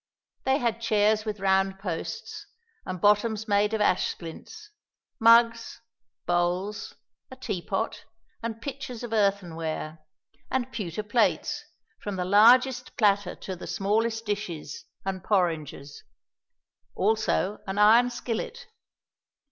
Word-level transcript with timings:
They 0.45 0.57
had 0.57 0.81
chairs 0.81 1.25
with 1.25 1.39
round 1.39 1.77
posts, 1.77 2.47
and 2.87 2.99
bottoms 2.99 3.47
made 3.47 3.71
of 3.75 3.81
ash 3.81 4.07
splints; 4.07 4.71
mugs, 5.19 5.79
bowls, 6.25 6.95
a 7.29 7.35
tea 7.35 7.61
pot, 7.61 8.05
and 8.41 8.63
pitchers 8.63 9.03
of 9.03 9.13
earthen 9.13 9.53
ware; 9.55 9.99
and 10.49 10.71
pewter 10.71 11.03
plates, 11.03 11.63
from 12.01 12.15
the 12.15 12.25
largest 12.25 12.97
platter 12.97 13.35
to 13.35 13.55
the 13.55 13.67
smallest 13.67 14.25
dishes 14.25 14.85
and 15.05 15.23
porringers; 15.23 16.01
also 16.95 17.59
an 17.67 17.77
iron 17.77 18.09
skillet. 18.09 18.65